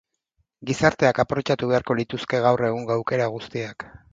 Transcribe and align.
Gizarteak 0.69 1.21
aprobetxatu 1.25 1.69
beharko 1.73 1.99
lituzke 2.01 2.43
gaur 2.47 2.67
egungo 2.71 2.97
aukera 2.99 3.29
guztiak. 3.37 3.91